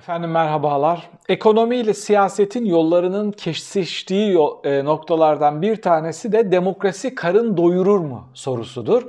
[0.00, 1.10] Efendim merhabalar.
[1.28, 9.02] Ekonomi ile siyasetin yollarının kesiştiği e, noktalardan bir tanesi de demokrasi karın doyurur mu sorusudur.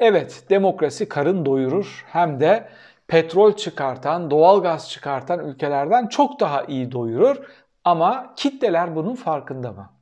[0.00, 2.68] Evet, demokrasi karın doyurur hem de
[3.08, 7.36] petrol çıkartan, doğal gaz çıkartan ülkelerden çok daha iyi doyurur
[7.84, 9.93] ama kitleler bunun farkında mı?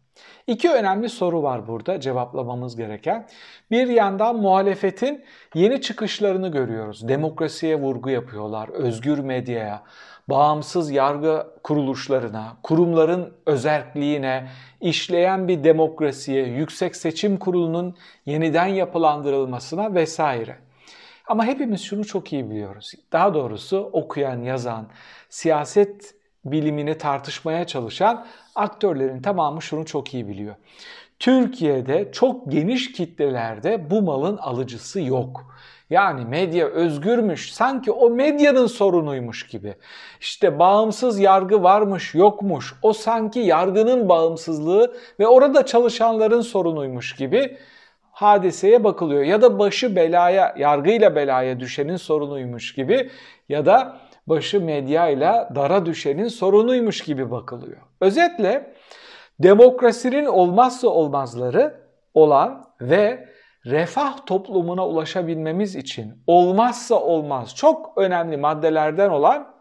[0.46, 3.26] İki önemli soru var burada cevaplamamız gereken.
[3.70, 7.08] Bir yandan muhalefetin yeni çıkışlarını görüyoruz.
[7.08, 9.82] Demokrasiye vurgu yapıyorlar, özgür medyaya,
[10.28, 14.48] bağımsız yargı kuruluşlarına, kurumların özerkliğine,
[14.80, 17.96] işleyen bir demokrasiye, yüksek seçim kurulunun
[18.26, 20.56] yeniden yapılandırılmasına vesaire.
[21.26, 22.92] Ama hepimiz şunu çok iyi biliyoruz.
[23.12, 24.88] Daha doğrusu okuyan, yazan,
[25.28, 30.54] siyaset bilimini tartışmaya çalışan aktörlerin tamamı şunu çok iyi biliyor.
[31.18, 35.54] Türkiye'de çok geniş kitlelerde bu malın alıcısı yok.
[35.90, 39.74] Yani medya özgürmüş, sanki o medyanın sorunuymuş gibi.
[40.20, 42.74] İşte bağımsız yargı varmış, yokmuş.
[42.82, 47.56] O sanki yargının bağımsızlığı ve orada çalışanların sorunuymuş gibi
[48.10, 49.22] hadiseye bakılıyor.
[49.22, 53.10] Ya da başı belaya, yargıyla belaya düşenin sorunuymuş gibi
[53.48, 57.80] ya da başı medyayla dara düşenin sorunuymuş gibi bakılıyor.
[58.02, 58.74] Özetle
[59.38, 61.74] demokrasinin olmazsa olmazları
[62.14, 63.28] olan ve
[63.66, 69.54] refah toplumuna ulaşabilmemiz için olmazsa olmaz çok önemli maddelerden olan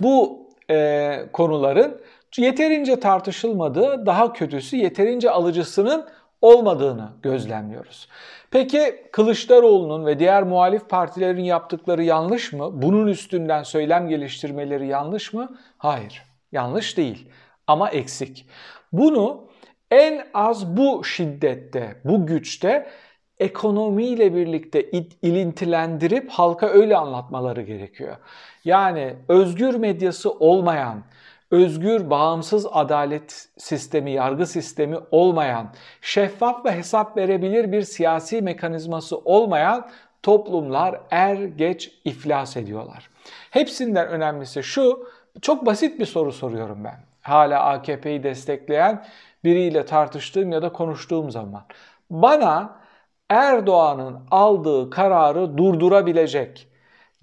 [0.00, 2.00] bu e, konuların
[2.36, 6.08] yeterince tartışılmadığı, daha kötüsü yeterince alıcısının
[6.42, 8.08] olmadığını gözlemliyoruz.
[8.50, 12.82] Peki Kılıçdaroğlu'nun ve diğer muhalif partilerin yaptıkları yanlış mı?
[12.82, 15.58] Bunun üstünden söylem geliştirmeleri yanlış mı?
[15.78, 17.28] Hayır, yanlış değil
[17.66, 18.46] ama eksik.
[18.92, 19.48] Bunu
[19.90, 22.90] en az bu şiddette, bu güçte
[23.38, 24.90] ekonomiyle birlikte
[25.22, 28.16] ilintilendirip halka öyle anlatmaları gerekiyor.
[28.64, 31.02] Yani özgür medyası olmayan,
[31.50, 39.90] özgür, bağımsız adalet sistemi, yargı sistemi olmayan, şeffaf ve hesap verebilir bir siyasi mekanizması olmayan
[40.22, 43.10] toplumlar er geç iflas ediyorlar.
[43.50, 45.08] Hepsinden önemlisi şu,
[45.42, 47.00] çok basit bir soru soruyorum ben.
[47.22, 49.04] Hala AKP'yi destekleyen
[49.44, 51.62] biriyle tartıştığım ya da konuştuğum zaman.
[52.10, 52.80] Bana
[53.28, 56.68] Erdoğan'ın aldığı kararı durdurabilecek,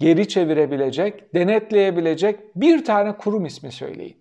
[0.00, 4.16] geri çevirebilecek, denetleyebilecek bir tane kurum ismi söyleyin.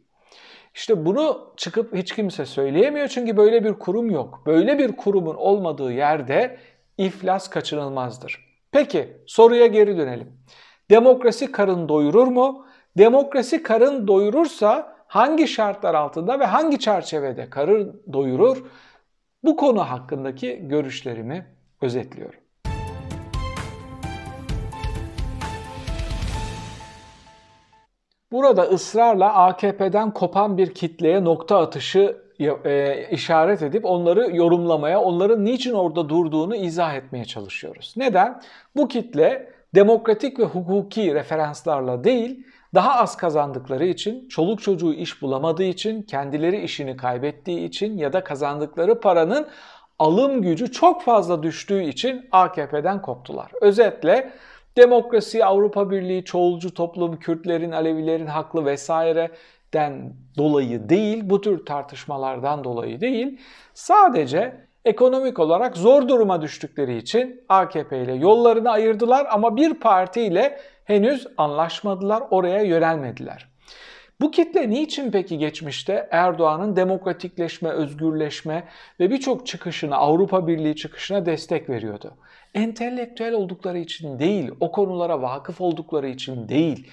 [0.75, 4.43] İşte bunu çıkıp hiç kimse söyleyemiyor çünkü böyle bir kurum yok.
[4.45, 6.57] Böyle bir kurumun olmadığı yerde
[6.97, 8.47] iflas kaçınılmazdır.
[8.71, 10.33] Peki soruya geri dönelim.
[10.89, 12.66] Demokrasi karın doyurur mu?
[12.97, 18.63] Demokrasi karın doyurursa hangi şartlar altında ve hangi çerçevede karın doyurur?
[19.43, 21.45] Bu konu hakkındaki görüşlerimi
[21.81, 22.39] özetliyorum.
[28.31, 32.17] Burada ısrarla AKP'den kopan bir kitleye nokta atışı
[32.65, 37.93] e, işaret edip onları yorumlamaya, onların niçin orada durduğunu izah etmeye çalışıyoruz.
[37.97, 38.41] Neden?
[38.75, 45.63] Bu kitle demokratik ve hukuki referanslarla değil, daha az kazandıkları için, çoluk çocuğu iş bulamadığı
[45.63, 49.47] için, kendileri işini kaybettiği için ya da kazandıkları paranın
[49.99, 53.51] alım gücü çok fazla düştüğü için AKP'den koptular.
[53.61, 54.31] Özetle
[54.77, 63.01] demokrasi, Avrupa Birliği, çoğulcu toplum, Kürtlerin, Alevilerin haklı vesaireden dolayı değil, bu tür tartışmalardan dolayı
[63.01, 63.39] değil,
[63.73, 70.59] sadece ekonomik olarak zor duruma düştükleri için AKP ile yollarını ayırdılar ama bir parti ile
[70.87, 73.47] henüz anlaşmadılar, oraya yönelmediler.
[74.21, 78.63] Bu kitle niçin peki geçmişte Erdoğan'ın demokratikleşme, özgürleşme
[78.99, 82.13] ve birçok çıkışına, Avrupa Birliği çıkışına destek veriyordu?
[82.53, 86.87] Entelektüel oldukları için değil, o konulara vakıf oldukları için değil.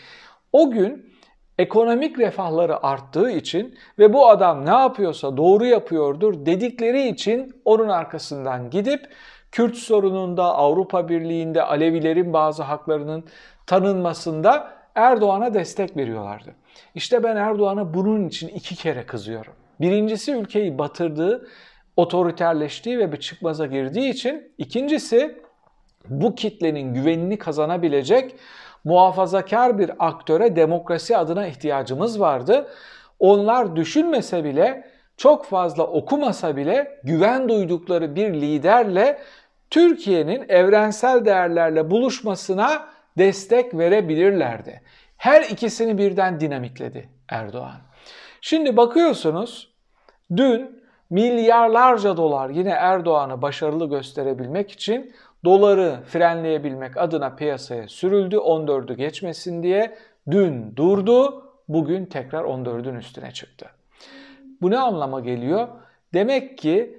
[0.52, 1.14] O gün
[1.58, 8.70] ekonomik refahları arttığı için ve bu adam ne yapıyorsa doğru yapıyordur dedikleri için onun arkasından
[8.70, 9.08] gidip
[9.54, 13.24] Kürt sorununda, Avrupa Birliği'nde Alevilerin bazı haklarının
[13.66, 16.54] tanınmasında Erdoğan'a destek veriyorlardı.
[16.94, 19.52] İşte ben Erdoğan'a bunun için iki kere kızıyorum.
[19.80, 21.48] Birincisi ülkeyi batırdığı,
[21.96, 24.52] otoriterleştiği ve bir çıkmaza girdiği için.
[24.58, 25.38] İkincisi
[26.08, 28.34] bu kitlenin güvenini kazanabilecek
[28.84, 32.68] muhafazakar bir aktöre demokrasi adına ihtiyacımız vardı.
[33.18, 39.18] Onlar düşünmese bile, çok fazla okumasa bile güven duydukları bir liderle
[39.70, 44.80] Türkiye'nin evrensel değerlerle buluşmasına destek verebilirlerdi.
[45.16, 47.80] Her ikisini birden dinamikledi Erdoğan.
[48.40, 49.74] Şimdi bakıyorsunuz
[50.36, 55.14] dün milyarlarca dolar yine Erdoğan'ı başarılı gösterebilmek için
[55.44, 59.98] doları frenleyebilmek adına piyasaya sürüldü 14'ü geçmesin diye.
[60.30, 63.70] Dün durdu, bugün tekrar 14'ün üstüne çıktı.
[64.60, 65.68] Bu ne anlama geliyor?
[66.14, 66.98] Demek ki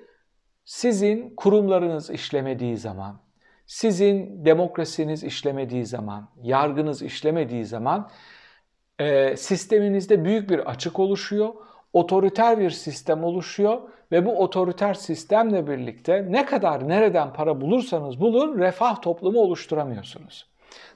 [0.65, 3.19] sizin kurumlarınız işlemediği zaman,
[3.67, 8.09] sizin demokrasiniz işlemediği zaman, yargınız işlemediği zaman
[8.99, 11.53] e, sisteminizde büyük bir açık oluşuyor,
[11.93, 13.81] otoriter bir sistem oluşuyor
[14.11, 20.49] ve bu otoriter sistemle birlikte ne kadar nereden para bulursanız bulun refah toplumu oluşturamıyorsunuz.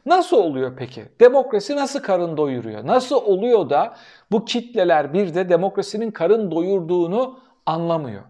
[0.05, 1.03] Nasıl oluyor peki?
[1.19, 2.87] Demokrasi nasıl karın doyuruyor?
[2.87, 3.95] Nasıl oluyor da
[4.31, 8.23] bu kitleler bir de demokrasinin karın doyurduğunu anlamıyor?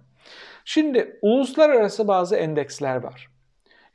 [0.65, 3.28] Şimdi uluslararası bazı endeksler var.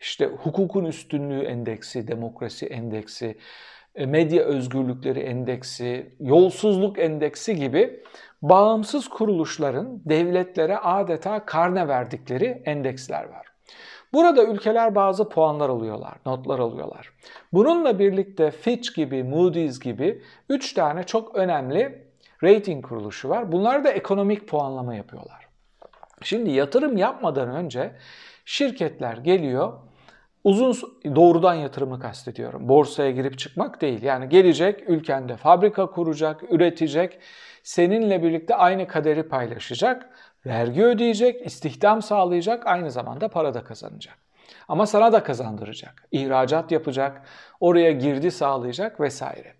[0.00, 3.38] İşte hukukun üstünlüğü endeksi, demokrasi endeksi,
[3.94, 8.02] e, medya özgürlükleri endeksi, yolsuzluk endeksi gibi
[8.42, 13.46] bağımsız kuruluşların devletlere adeta karne verdikleri endeksler var.
[14.12, 17.12] Burada ülkeler bazı puanlar alıyorlar, notlar alıyorlar.
[17.52, 22.04] Bununla birlikte Fitch gibi, Moody's gibi 3 tane çok önemli
[22.42, 23.52] rating kuruluşu var.
[23.52, 25.48] Bunlar da ekonomik puanlama yapıyorlar.
[26.22, 27.90] Şimdi yatırım yapmadan önce
[28.44, 29.72] şirketler geliyor,
[30.44, 30.74] uzun
[31.16, 32.68] doğrudan yatırımı kastediyorum.
[32.68, 34.02] Borsaya girip çıkmak değil.
[34.02, 37.18] Yani gelecek, ülkende fabrika kuracak, üretecek,
[37.62, 40.10] seninle birlikte aynı kaderi paylaşacak,
[40.46, 44.18] vergi ödeyecek, istihdam sağlayacak, aynı zamanda para da kazanacak.
[44.68, 46.08] Ama sana da kazandıracak.
[46.10, 47.22] İhracat yapacak,
[47.60, 49.54] oraya girdi sağlayacak vesaire.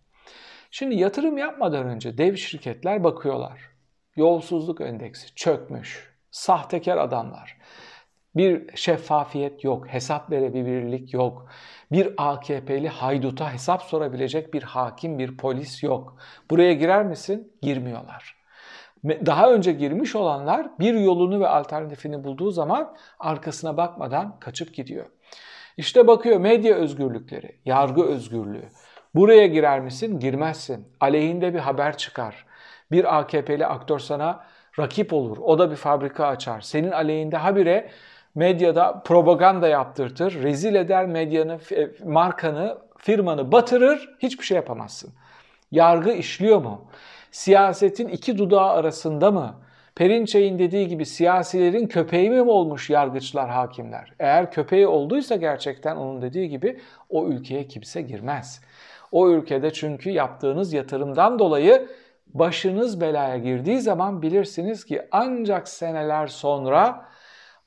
[0.71, 3.61] Şimdi yatırım yapmadan önce dev şirketler bakıyorlar.
[4.17, 6.15] Yolsuzluk endeksi çökmüş.
[6.31, 7.57] Sahtekar adamlar.
[8.37, 11.49] Bir şeffafiyet yok, hesap verebilirlik yok.
[11.93, 16.17] Bir AKP'li hayduta hesap sorabilecek bir hakim, bir polis yok.
[16.51, 17.53] Buraya girer misin?
[17.63, 18.45] Girmiyorlar.
[19.05, 25.07] Daha önce girmiş olanlar bir yolunu ve alternatifini bulduğu zaman arkasına bakmadan kaçıp gidiyor.
[25.77, 28.69] İşte bakıyor medya özgürlükleri, yargı özgürlüğü.
[29.15, 30.21] Buraya girer misin?
[30.21, 30.89] Girmezsin.
[31.01, 32.47] Aleyhinde bir haber çıkar.
[32.91, 34.45] Bir AKP'li aktör sana
[34.79, 35.39] rakip olur.
[35.39, 36.61] O da bir fabrika açar.
[36.61, 37.91] Senin aleyhinde habire
[38.35, 41.59] medyada propaganda yaptırtır, rezil eder medyanı,
[42.05, 45.13] markanı, firmanı batırır, hiçbir şey yapamazsın.
[45.71, 46.85] Yargı işliyor mu?
[47.31, 49.55] Siyasetin iki dudağı arasında mı?
[49.95, 54.13] Perinçey'in dediği gibi siyasilerin köpeği mi olmuş yargıçlar, hakimler?
[54.19, 58.61] Eğer köpeği olduysa gerçekten onun dediği gibi o ülkeye kimse girmez.
[59.13, 61.89] O ülkede çünkü yaptığınız yatırımdan dolayı
[62.27, 67.05] başınız belaya girdiği zaman bilirsiniz ki ancak seneler sonra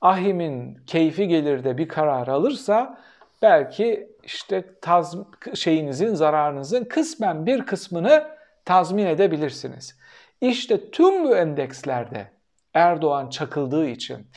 [0.02, 2.98] ahimin keyfi gelir de bir karar alırsa
[3.42, 5.16] belki işte taz
[5.56, 8.28] şeyinizin zararınızın kısmen bir kısmını
[8.66, 9.98] tazmin edebilirsiniz.
[10.42, 12.28] İşte tüm bu endekslerde
[12.74, 14.28] Erdoğan çakıldığı için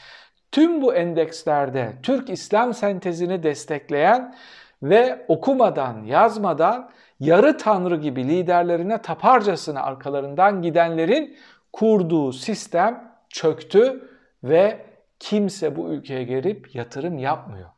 [0.52, 4.34] tüm bu endekslerde Türk İslam sentezini destekleyen
[4.82, 6.90] ve okumadan, yazmadan
[7.20, 11.36] yarı tanrı gibi liderlerine taparcasına arkalarından gidenlerin
[11.72, 14.08] kurduğu sistem çöktü
[14.44, 14.89] ve
[15.20, 17.70] kimse bu ülkeye gelip yatırım yapmıyor.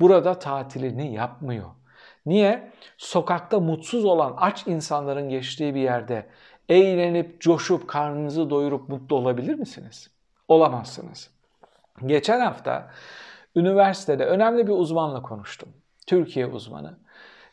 [0.00, 1.70] Burada tatilini yapmıyor.
[2.26, 2.72] Niye?
[2.98, 6.26] Sokakta mutsuz olan aç insanların geçtiği bir yerde
[6.68, 10.10] eğlenip, coşup, karnınızı doyurup mutlu olabilir misiniz?
[10.48, 11.30] Olamazsınız.
[12.06, 12.90] Geçen hafta
[13.56, 15.68] üniversitede önemli bir uzmanla konuştum.
[16.06, 16.98] Türkiye uzmanı.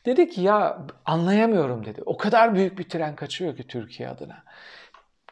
[0.06, 2.02] Dedi ki ya anlayamıyorum dedi.
[2.06, 4.44] O kadar büyük bir tren kaçıyor ki Türkiye adına.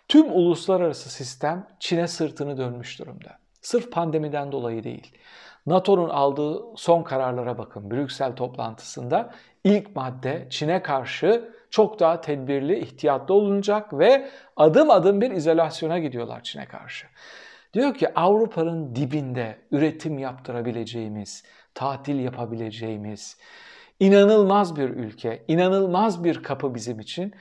[0.07, 3.39] Tüm uluslararası sistem Çin'e sırtını dönmüş durumda.
[3.67, 5.11] Sırf pandemiden dolayı değil.
[5.65, 7.91] NATO'nun aldığı son kararlara bakın.
[7.91, 9.33] Brüksel toplantısında
[9.63, 16.43] ilk madde Çin'e karşı çok daha tedbirli, ihtiyatlı olunacak ve adım adım bir izolasyona gidiyorlar
[16.43, 17.07] Çin'e karşı.
[17.73, 21.43] Diyor ki Avrupa'nın dibinde üretim yaptırabileceğimiz,
[21.73, 23.37] tatil yapabileceğimiz,
[23.99, 27.33] inanılmaz bir ülke, inanılmaz bir kapı bizim için.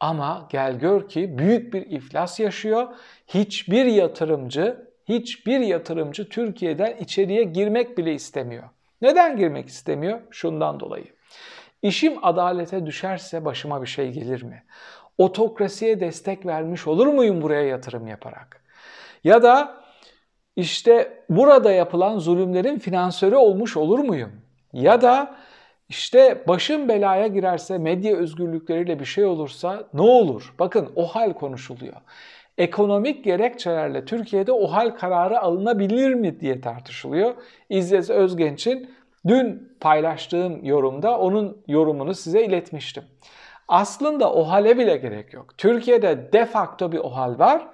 [0.00, 2.88] Ama gel gör ki büyük bir iflas yaşıyor.
[3.26, 8.64] Hiçbir yatırımcı hiçbir yatırımcı Türkiye'den içeriye girmek bile istemiyor.
[9.02, 10.20] Neden girmek istemiyor?
[10.30, 11.06] Şundan dolayı.
[11.82, 14.64] İşim adalete düşerse başıma bir şey gelir mi?
[15.18, 18.64] Otokrasiye destek vermiş olur muyum buraya yatırım yaparak?
[19.24, 19.82] Ya da
[20.56, 24.32] işte burada yapılan zulümlerin finansörü olmuş olur muyum?
[24.72, 25.36] Ya da
[25.88, 30.54] işte başım belaya girerse medya özgürlükleriyle bir şey olursa ne olur?
[30.58, 31.96] Bakın o hal konuşuluyor
[32.60, 37.34] ekonomik gerekçelerle Türkiye'de o hal kararı alınabilir mi diye tartışılıyor.
[37.68, 38.90] İzzet Özgenç'in
[39.26, 43.04] dün paylaştığım yorumda onun yorumunu size iletmiştim.
[43.68, 45.58] Aslında o hale bile gerek yok.
[45.58, 47.66] Türkiye'de de facto bir o hal var.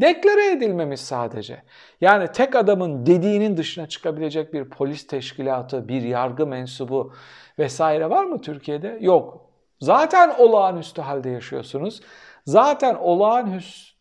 [0.00, 1.62] Deklare edilmemiş sadece.
[2.00, 7.12] Yani tek adamın dediğinin dışına çıkabilecek bir polis teşkilatı, bir yargı mensubu
[7.58, 8.98] vesaire var mı Türkiye'de?
[9.00, 9.50] Yok.
[9.80, 12.00] Zaten olağanüstü halde yaşıyorsunuz.
[12.46, 13.93] Zaten olağanüstü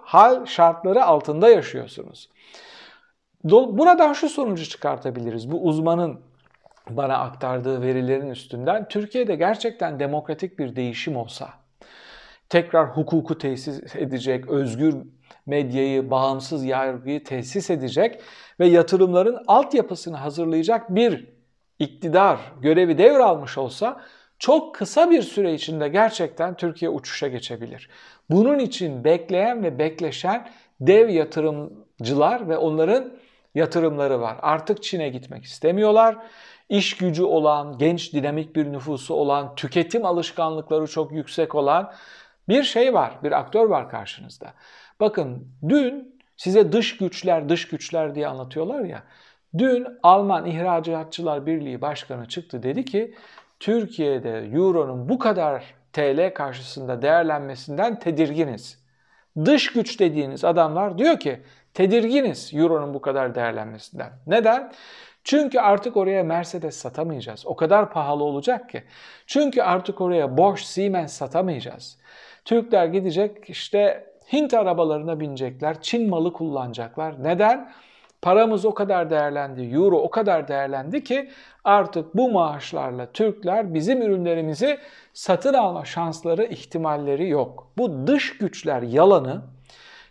[0.00, 2.28] hal şartları altında yaşıyorsunuz.
[3.44, 5.50] Buradan şu sonucu çıkartabiliriz.
[5.50, 6.20] Bu uzmanın
[6.90, 11.48] bana aktardığı verilerin üstünden Türkiye'de gerçekten demokratik bir değişim olsa,
[12.48, 14.94] tekrar hukuku tesis edecek, özgür
[15.46, 18.20] medyayı, bağımsız yargıyı tesis edecek
[18.60, 21.26] ve yatırımların altyapısını hazırlayacak bir
[21.78, 24.00] iktidar görevi devralmış olsa
[24.38, 27.90] çok kısa bir süre içinde gerçekten Türkiye uçuşa geçebilir.
[28.30, 30.48] Bunun için bekleyen ve bekleşen
[30.80, 33.12] dev yatırımcılar ve onların
[33.54, 34.36] yatırımları var.
[34.42, 36.16] Artık Çin'e gitmek istemiyorlar.
[36.68, 41.92] İş gücü olan, genç dinamik bir nüfusu olan, tüketim alışkanlıkları çok yüksek olan
[42.48, 44.52] bir şey var, bir aktör var karşınızda.
[45.00, 49.02] Bakın dün size dış güçler, dış güçler diye anlatıyorlar ya.
[49.58, 53.14] Dün Alman İhracatçılar Birliği Başkanı çıktı dedi ki
[53.60, 58.84] Türkiye'de Euro'nun bu kadar TL karşısında değerlenmesinden tedirginiz.
[59.44, 61.40] Dış güç dediğiniz adamlar diyor ki
[61.74, 64.12] tedirginiz Euro'nun bu kadar değerlenmesinden.
[64.26, 64.72] Neden?
[65.24, 67.46] Çünkü artık oraya Mercedes satamayacağız.
[67.46, 68.82] O kadar pahalı olacak ki.
[69.26, 71.98] Çünkü artık oraya Bosch, Siemens satamayacağız.
[72.44, 77.24] Türkler gidecek işte Hint arabalarına binecekler, Çin malı kullanacaklar.
[77.24, 77.72] Neden?
[78.22, 81.30] Paramız o kadar değerlendi, euro o kadar değerlendi ki
[81.64, 84.78] artık bu maaşlarla Türkler bizim ürünlerimizi
[85.12, 87.72] satın alma şansları, ihtimalleri yok.
[87.78, 89.42] Bu dış güçler yalanı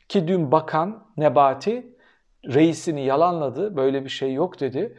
[0.10, 1.88] ki dün bakan Nebati
[2.46, 4.98] reisini yalanladı, böyle bir şey yok dedi.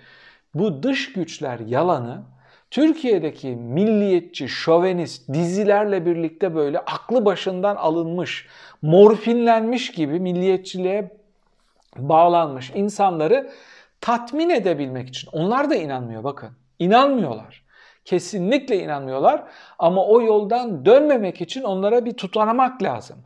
[0.55, 2.23] Bu dış güçler yalanı
[2.71, 8.49] Türkiye'deki milliyetçi, şovenist dizilerle birlikte böyle aklı başından alınmış,
[8.83, 11.19] morfinlenmiş gibi milliyetçiliğe
[11.97, 13.51] bağlanmış insanları
[14.01, 15.29] tatmin edebilmek için.
[15.33, 16.51] Onlar da inanmıyor bakın.
[16.79, 17.65] İnanmıyorlar.
[18.05, 19.45] Kesinlikle inanmıyorlar
[19.79, 23.19] ama o yoldan dönmemek için onlara bir tutanamak lazım.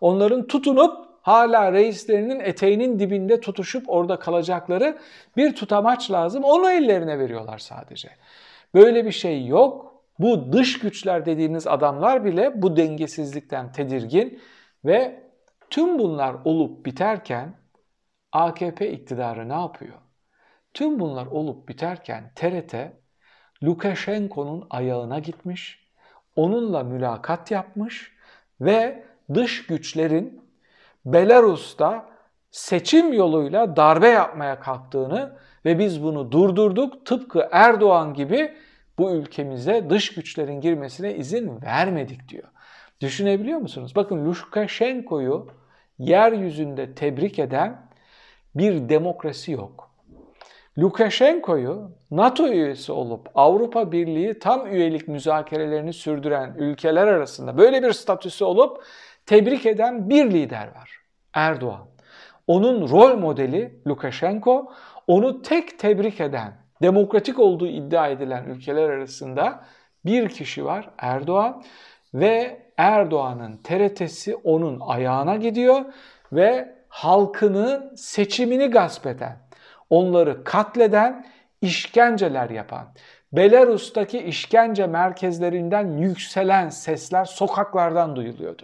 [0.00, 4.98] Onların tutunup hala reislerinin eteğinin dibinde tutuşup orada kalacakları
[5.36, 6.44] bir tutamaç lazım.
[6.44, 8.08] Onu ellerine veriyorlar sadece.
[8.74, 9.94] Böyle bir şey yok.
[10.18, 14.40] Bu dış güçler dediğiniz adamlar bile bu dengesizlikten tedirgin
[14.84, 15.22] ve
[15.70, 17.54] tüm bunlar olup biterken
[18.36, 19.94] AKP iktidarı ne yapıyor?
[20.74, 22.74] Tüm bunlar olup biterken TRT
[23.62, 25.86] Lukashenko'nun ayağına gitmiş,
[26.36, 28.12] onunla mülakat yapmış
[28.60, 30.42] ve dış güçlerin
[31.04, 32.08] Belarus'ta
[32.50, 38.54] seçim yoluyla darbe yapmaya kalktığını ve biz bunu durdurduk tıpkı Erdoğan gibi
[38.98, 42.48] bu ülkemize dış güçlerin girmesine izin vermedik diyor.
[43.00, 43.92] Düşünebiliyor musunuz?
[43.96, 45.46] Bakın Lukashenko'yu
[45.98, 47.86] yeryüzünde tebrik eden
[48.58, 49.90] bir demokrasi yok.
[50.78, 58.44] Lukashenko'yu NATO üyesi olup Avrupa Birliği tam üyelik müzakerelerini sürdüren ülkeler arasında böyle bir statüsü
[58.44, 58.84] olup
[59.26, 61.00] tebrik eden bir lider var.
[61.34, 61.86] Erdoğan.
[62.46, 64.72] Onun rol modeli Lukashenko,
[65.06, 69.64] onu tek tebrik eden, demokratik olduğu iddia edilen ülkeler arasında
[70.04, 71.62] bir kişi var Erdoğan
[72.14, 75.84] ve Erdoğan'ın TRT'si onun ayağına gidiyor
[76.32, 79.38] ve halkının seçimini gasp eden,
[79.90, 81.26] onları katleden,
[81.60, 82.88] işkenceler yapan,
[83.32, 88.62] Belarus'taki işkence merkezlerinden yükselen sesler sokaklardan duyuluyordu.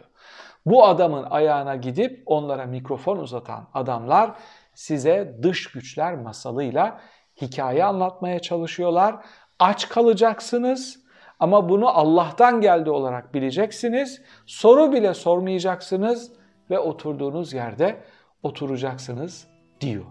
[0.66, 4.30] Bu adamın ayağına gidip onlara mikrofon uzatan adamlar
[4.74, 7.00] size dış güçler masalıyla
[7.40, 9.16] hikaye anlatmaya çalışıyorlar.
[9.58, 10.98] Aç kalacaksınız
[11.40, 14.22] ama bunu Allah'tan geldi olarak bileceksiniz.
[14.46, 16.32] Soru bile sormayacaksınız
[16.70, 17.96] ve oturduğunuz yerde
[18.42, 19.46] oturacaksınız
[19.80, 20.04] diyor.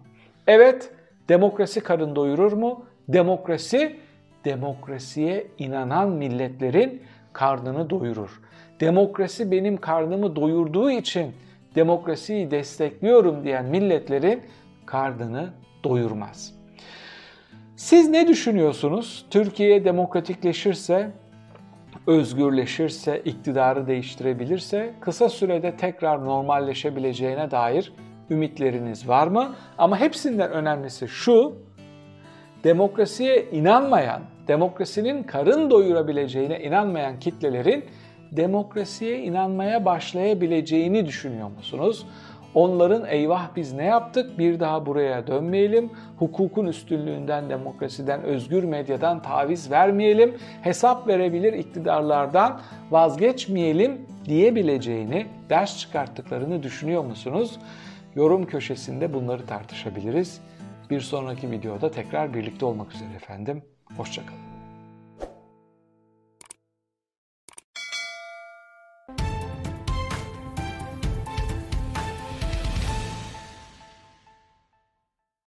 [0.48, 0.92] Evet,
[1.30, 2.86] demokrasi karın doyurur mu?
[3.08, 4.00] Demokrasi,
[4.46, 7.02] demokrasiye inanan milletlerin
[7.34, 8.42] karnını doyurur.
[8.80, 11.34] Demokrasi benim karnımı doyurduğu için
[11.76, 14.44] demokrasiyi destekliyorum diyen milletlerin
[14.86, 15.50] karnını
[15.84, 16.54] doyurmaz.
[17.76, 19.26] Siz ne düşünüyorsunuz?
[19.30, 21.12] Türkiye demokratikleşirse,
[22.08, 27.94] özgürleşirse, iktidarı değiştirebilirse kısa sürede tekrar normalleşebileceğine dair
[28.32, 29.56] ümitleriniz var mı?
[29.78, 31.54] Ama hepsinden önemlisi şu,
[32.64, 37.86] demokrasiye inanmayan, demokrasinin karın doyurabileceğine inanmayan kitlelerin
[38.32, 42.06] demokrasiye inanmaya başlayabileceğini düşünüyor musunuz?
[42.56, 49.72] Onların eyvah biz ne yaptık bir daha buraya dönmeyelim, hukukun üstünlüğünden, demokrasiden, özgür medyadan taviz
[49.72, 52.60] vermeyelim, hesap verebilir iktidarlardan
[52.92, 57.60] vazgeçmeyelim diyebileceğini, ders çıkarttıklarını düşünüyor musunuz?
[58.16, 60.42] Yorum köşesinde bunları tartışabiliriz.
[60.90, 63.64] Bir sonraki videoda tekrar birlikte olmak üzere efendim.
[63.98, 64.51] Hoşçakalın.